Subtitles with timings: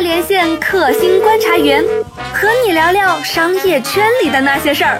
[0.00, 1.84] 连线可星观察员，
[2.32, 4.98] 和你聊聊商业圈里的那些事儿。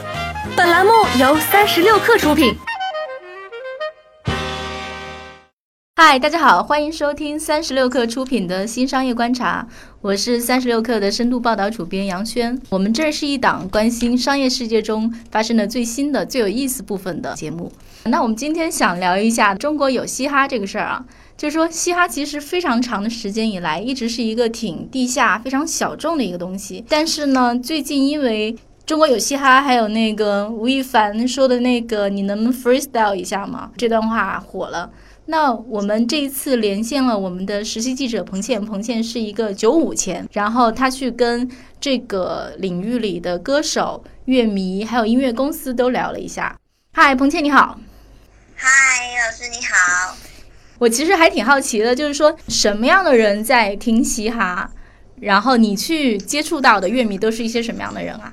[0.54, 2.54] 本栏目由三十六氪出品。
[5.96, 9.66] 嗨，大家好，欢迎收听三十六氪出品的新商业观察，
[10.02, 12.60] 我是三十六氪的深度报道主编杨轩。
[12.68, 17.72] 我们这是一档关心商业世界中发生的最新的、最有意思部分的节目。
[18.04, 21.04] 那我们今天想聊一下中国有嘻哈这个事儿啊，
[21.40, 34.90] 就是说嘻哈其实非常长的时间以来一直是一个挺地下、非常小众的一个东西，但是呢，最近因为中国有嘻哈，还有那个吴亦凡说的那个“你能 freestyle 一下吗”这段话火了。
[35.24, 41.50] 那我们这一次连线了我们的实习记者彭倩，彭倩是一个九五前，然后他去跟
[41.80, 46.54] 这个领域里的歌手、乐迷还有音乐公司都聊了一下。
[46.92, 47.80] 嗨，彭倩你好。
[48.54, 48.68] 嗨，
[49.24, 50.19] 老师你好。
[50.80, 54.70] 我其实还挺好奇的，就是说什么样的人在听嘻哈，
[55.20, 58.32] 然后你去接触到的乐迷都是一些什么样的人啊？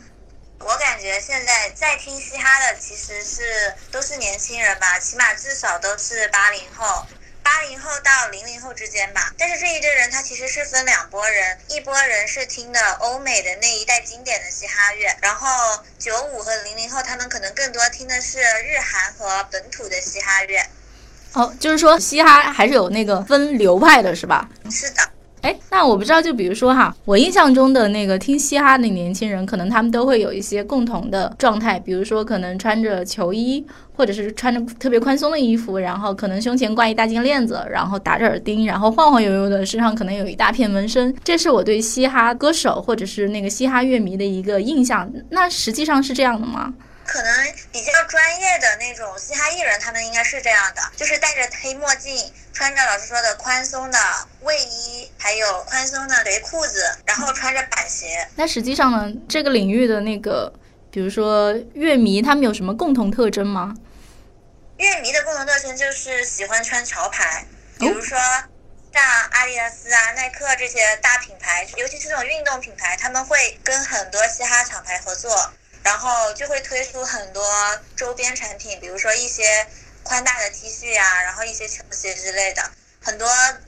[0.60, 3.44] 我感觉现在在听嘻哈的其实是
[3.92, 7.06] 都是年轻人吧，起码至少都是八零后，
[7.44, 9.34] 八零后到零零后之间吧。
[9.38, 20.66] 但是这一堆人他其实是分两拨人，一拨人是听的欧美的那一代经典的嘻哈乐，然后九五和零零后他们可能更多听的是日韩和本土的嘻哈乐。
[21.38, 24.50] 哦，就是说嘻哈还是有那个分流派的是吧？
[24.72, 25.02] 是的。
[25.42, 33.64] 哎，那我不知道，就比如说哈，我印象中的那个听嘻哈的年轻人，可能他们都会有一些共同的状态，比如说可能穿着球衣，
[33.96, 41.16] 或者是穿着特别宽松的衣服，然后可能胸前挂一大金链子，然后打着耳钉，然后晃晃悠悠的，身上可能有一大片纹身。
[41.24, 45.10] 这是我对嘻哈歌手或者是那个嘻哈乐迷的一个印象。
[45.30, 46.74] 那实际上是这样的吗？
[47.08, 53.98] 可能比较专业的那种嘻哈艺人，他们应该是这样的，就是戴着黑墨镜，穿着老师说的宽松的
[54.42, 58.28] 卫衣，还有宽松的肥裤子，然后穿着板鞋。
[58.36, 60.54] 那实际上呢，这个领域的那个，
[60.92, 63.74] 比如说乐迷，他们有什么共同特征吗？
[64.78, 67.46] 乐迷的共同特征就是喜欢穿潮牌，
[67.80, 68.18] 比如说
[68.94, 75.52] 像阿迪达斯啊、耐克这些大品牌，尤其是这种运动品牌，他们会跟很多嘻哈厂牌合作。
[75.88, 77.42] 然后就会推出很多
[77.96, 79.44] 周边产品，比如说一些
[80.04, 82.62] 宽大的 T 恤呀，然后一些球鞋之类的，
[83.02, 83.26] 很多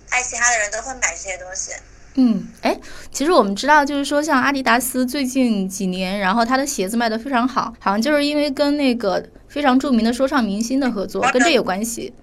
[0.09, 1.71] 爱嘻哈的人都会买这些东西。
[2.15, 2.77] 嗯，哎，
[3.09, 12.13] 其实我们知道，就是说像阿迪达斯最近几年，然后它的鞋子卖的非常好，好像就是因为跟那个非常著名的说唱明星的合作，跟这有关系。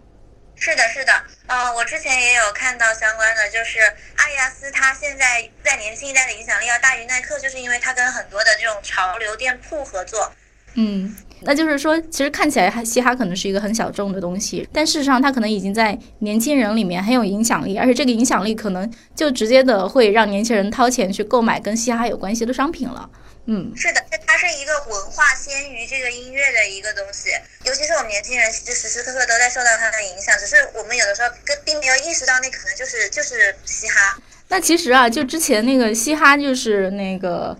[0.58, 1.12] 是的，是的，
[1.46, 3.78] 呃，我之前也有看到相关的，就是
[4.16, 10.32] 阿迪达斯，它现在在年轻一代的影响力要大于耐克，就是因为它跟很多的这种潮流店铺合作。
[10.74, 23.08] 嗯，那就是说，其实看起来嘻哈可能是一个很小众的东西，但事实上它可能已经在年轻人里面很有影响力，而且这个影响力可能就直接的会让年轻人掏钱去购买跟嘻哈有关系的商品了。
[23.46, 27.30] 嗯，是的，它是一个文化先于这个音乐的一个东西，
[27.64, 34.18] 尤其是我们年轻人，其实时时刻刻都在受到它的影响，只是我们有的时候跟并没有意识到那可能就是就是嘻哈。
[34.48, 37.56] 那其实啊，就之前那个嘻哈就是那个，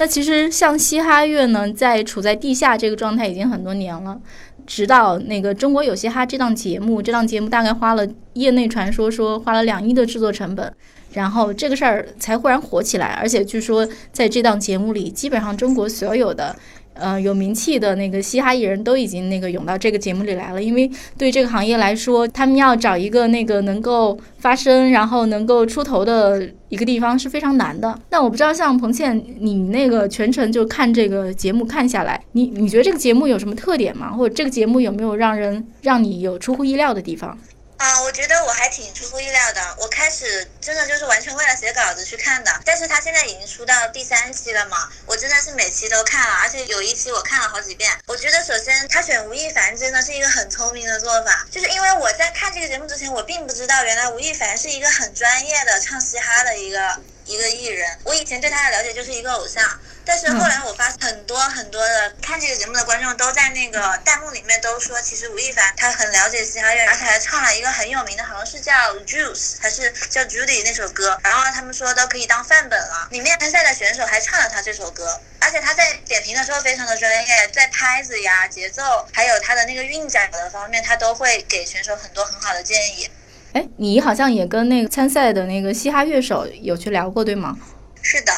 [0.00, 4.18] 那其实像嘻哈乐呢，在处在地下这个状态已经很多年了，
[4.66, 10.72] 直到那个中国有嘻哈这档节目，这档节目大概花了业内传说说花了两亿的制作成本。
[11.12, 16.56] 然后这个事儿才忽然火起来，而且据说在这档节目里，基本上中国所有的，
[17.00, 20.62] 呃有名气的那个嘻哈艺人都已经那个涌到这个节目里来了。
[20.62, 20.88] 因为
[21.18, 27.98] 对这个行业来说，他们要找一个那个能够发声，然后能够出头的一个地方是非常难的。
[28.10, 34.12] 那我不知道像彭倩，你那个全程就看这个节目看下来，你你觉得这个节目有什么特点吗？
[34.12, 37.36] 或者这个节目有没有让人让你有出乎意料的地方？
[37.80, 39.74] 啊，我觉得我还挺出乎意料的。
[39.78, 47.90] 我开始真的就是完全为了写稿子去看的，但是他现在已经出到第三期了嘛，我真的是每期都看了，而且有一期我看了好几遍。
[48.06, 57.98] 我觉得首先他选吴亦凡真的是一个很聪明的做法，就是因为我在看这个节目之前，我并不知道原来吴亦凡是一个很专业的唱嘻哈的一个一个艺人。
[58.04, 59.80] 我以前对他的了解就是一个偶像。
[60.10, 68.72] 但是后来我发现很多很多的看这个节目的观众都在那个弹幕里面都说，其实吴亦凡他很了解嘻哈乐，而且还唱了一个很有名的，好像是叫
[69.06, 73.06] Juice 还是叫 Judy 那首歌，然后他们说都可以当范本了。
[73.12, 78.82] 里面参赛的选手还唱了他这首歌，而且他在点评的时候非常的专业，在拍子呀、节奏，
[79.12, 83.08] 还有他的那个韵脚的方面，他都会给选手很多很好的建议。
[83.52, 87.56] 哎，你好像也跟那个参赛的那个嘻哈乐手有去聊过，对吗？
[88.02, 88.32] 是的。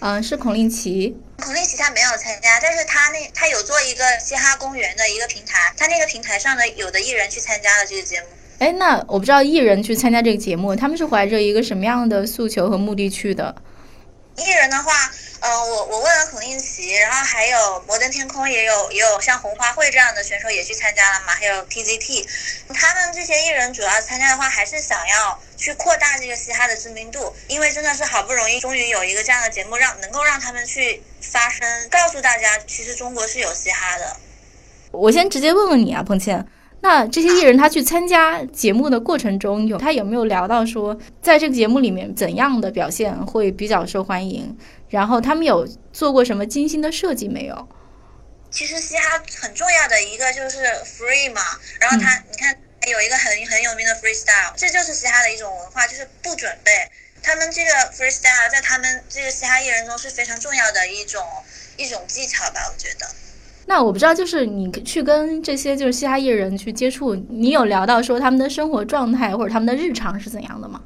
[0.00, 1.16] 嗯，是孔令奇。
[1.36, 8.26] 孔令奇他没有参加，但是他那他有做一个嘻哈公园的一个平台，他那个平台上的有的艺人去参加了这个节目。
[8.58, 13.54] 哎，那我不知道艺人去参加这个节目，他们是怀着一个什么样的诉求和目的去的？
[14.36, 14.92] 艺人的话，
[15.40, 22.26] 呃，我我问了孔令奇，然后还有摩登天空也有也有像红花会这样的选手也去参加了嘛，还有 TZT，
[22.74, 34.16] 他们这些艺人主要参加的话，还是想要去扩大这个嘻哈的知名度，因为真的是好不容易终于有一个这样的节目，让能够让他们去发声，告诉大家其实中国是有嘻哈的。
[34.92, 36.46] 我先直接问问你啊，彭倩。
[36.82, 44.56] 那这些艺人他去参加节目的过程中，有他有没有聊到说，在这个节目里面怎样的表现会比较受欢迎？
[44.90, 47.68] 然后他们有做过什么精心的设计没有？
[48.50, 51.40] 其实嘻哈很重要的一个就是 free 嘛，
[51.80, 52.54] 然后他你看
[52.90, 56.70] 有一个很很有名的 freestyle，这就是嘻哈的一种文化，就是不准备。
[57.22, 61.22] 他们这个 freestyle 在他们这个嘻哈艺人中是非常重要的一种
[61.76, 63.06] 一种技巧吧，我觉得。
[63.66, 70.82] 那我不知道，就是你去跟这些就是嘻哈艺人去接触，你有聊到说他们的生活状态或者他们的日常是怎样的吗？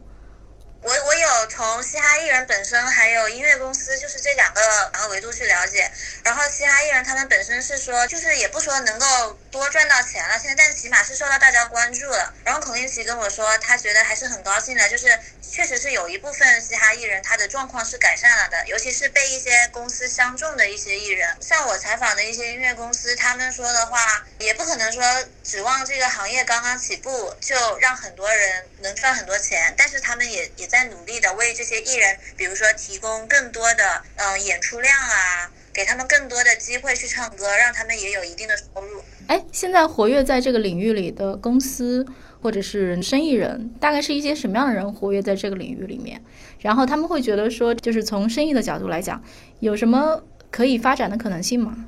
[2.19, 4.61] 艺人本身还有音乐公司，就是这两个
[4.93, 5.91] 两个维度去了解。
[6.23, 12.35] 然后其他艺人他们本身是说，就是也不说能够多赚到钱了，现在但起码是受到大家关注了。
[12.45, 15.17] 然后孔令奇跟我说，他觉得还是很高兴的，就是。
[15.55, 21.37] 确实是有一部分嘻哈艺人，他的状况是改善了的，尤其是被一些公司相中的一些艺人。
[21.41, 25.05] 像我采访的一些音乐公司，他们说的话，也不可能说
[25.45, 39.05] 指望这个行业刚刚起步就让很多人能赚很多钱，但是他们也也在努力的为这些艺人，比如说提供更多的嗯演出量啊，给他们更多的机会去唱歌，让他们也有一定的收入。
[39.27, 42.07] 哎，现在活跃在这个领域里的公司。
[42.45, 46.23] 或者是生意人，大概是一些什么样的人活跃在这个领域里面？
[46.59, 49.25] 然后他们会觉得说，就是从生意的角度来讲，
[49.61, 51.87] 有什么可以发展的可能性吗？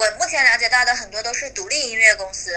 [0.00, 2.50] 我目前了解到的很多都是独立音乐公司。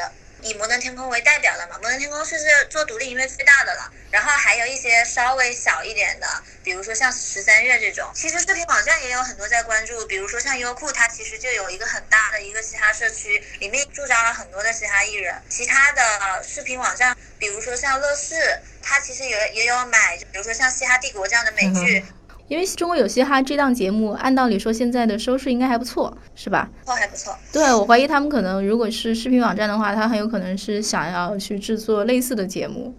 [0.48, 6.28] 以摩登天空为代表的嘛，摩登天空是是做独立音乐最大的了，然后还有一些稍微小一点的，
[6.64, 15.36] 比如说像十三月这种，其实视频网站也有很多在关注，比如说像优酷，它其实就有一个很大的一个嘻哈社区，里面驻扎了很多的嘻哈艺人。
[15.50, 22.06] 其他的视频网站，比如说像乐视，它其实也也有买，比如说像嘻哈帝国这样的美剧。
[22.48, 26.70] 因为中国有嘻哈这档节目，按道理说现在的收视应该还不错，是吧？
[26.86, 27.34] 哦，还不错。
[27.52, 32.94] 对，我怀疑他们可能如果是视频网站的话，他很有可能是想要去制作类似的节目，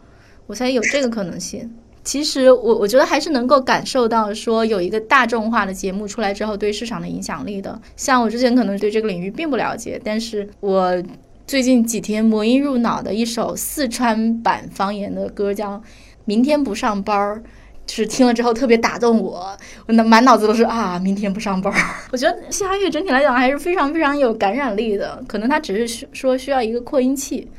[0.47, 1.75] 我猜有这个可能性。
[2.05, 7.79] 其实我我觉得还是能够感受到说有一个大众化的节目出来之后对市场的影响力的。
[7.97, 11.03] 像我之前可能对这个领域并不了解，但是我
[11.47, 15.77] 最近几天魔音入脑的一首四川版方言的歌叫
[16.25, 17.43] 《明天不上班儿》。
[17.89, 21.73] 就是听了之后特别打动我，我那满脑子都是啊，明天不上班。
[22.13, 27.51] 我觉得嘻哈乐整体来讲还是非常非常有感染力的，可能它只是说需要一个扩音器。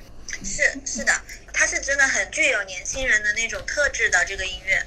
[0.43, 1.11] 是是的，
[1.51, 4.79] 它是真的很具有年轻人的那种特质的这个音乐。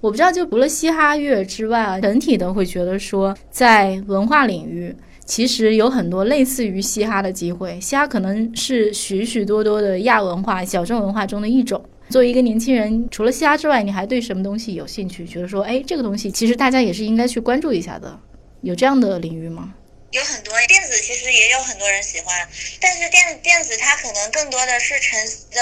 [0.00, 4.96] 我不知道，就除了嘻哈乐之外啊，整体的会觉得说，在文化领域
[5.26, 7.78] 其实有很多类似于嘻哈的机会。
[7.80, 11.84] 嘻哈可能是许许多多的亚文化、小众文化中的一种。
[12.08, 15.26] 作为一个年轻人，除了嘻哈之外，你还对什么东西有兴趣？
[15.26, 18.16] 觉得说，哎，这个东西其实大家也是应该去关注一下的，
[18.62, 19.74] 有这样的领域吗？
[20.12, 22.48] 有很多电子，其实也有很多人喜欢，
[22.80, 25.20] 但是电电子它可能更多的是沉
[25.50, 25.60] 的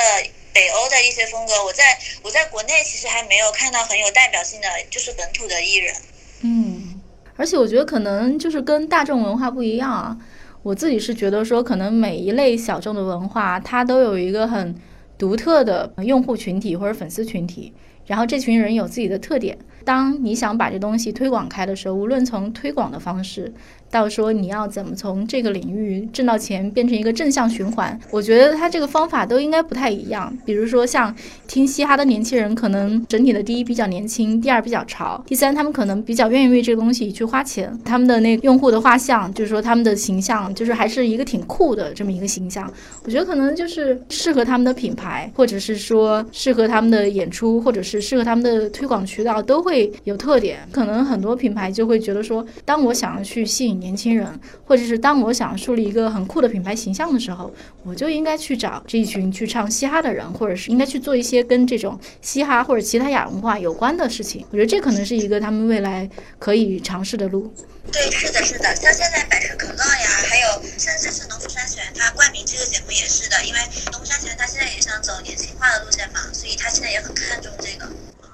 [0.52, 1.64] 北欧的一些风格。
[1.64, 1.82] 我在
[2.22, 5.94] 我在国内其实还没有看到很有代表性的，就是本土的艺人。
[6.42, 7.00] 嗯，
[7.36, 10.16] 而且我觉得可能就是跟大众文化不一样啊。
[10.62, 14.74] 我自己是觉得说，可能每一类小众的文化，它都有一个很。
[15.16, 17.72] 独特的用户群体或者粉丝群体，
[18.06, 19.58] 然后这群人有自己的特点。
[19.84, 23.52] 当你想把这东西推广开的时候，无论从推广的方式。
[23.94, 27.96] 到说你要怎么从这个领域挣到钱，变成一个正向循环？
[28.10, 30.36] 我觉得他这个方法都应该不太一样。
[30.44, 31.14] 比如说像
[31.46, 37.72] 听嘻哈的年轻人，可能整体的第一比较年轻，第二比较潮，第三他们可能比较愿意为这个东西去花钱。
[37.84, 42.68] 他们的那用户的画像，就是说他们的形象，就是还是一个挺酷的这么一个形象。
[43.04, 50.58] 我觉得可能就是适合他们的品牌，或者是说适合他们的演出，或者是适合他们的推广渠道都会有特点。
[50.72, 53.83] 可能很多品牌就会觉得说，当我想要去吸引。
[53.84, 64.42] 年轻人，或者是当我想树立一个很酷的品牌形象的时候，我就应该去找这一群去唱嘻哈的人，或者是应该去做一些跟这种嘻哈或者其他亚文化有关的事情。
[64.50, 67.52] 我觉得这可能是一个他们未来可以尝试的路。
[67.92, 73.60] 对，是的，是的，像现在百事可乐呀，还有甚至是农夫山泉，它冠名这个节目也是的，因为
[73.92, 77.86] 农夫山泉它现在也想走年轻化的路线嘛，所以它现在也很看重这个。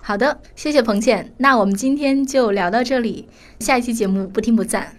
[0.02, 3.28] 好的，谢谢彭倩，那我们今天就聊到这里，
[3.59, 4.97] 下一期节目不听不散。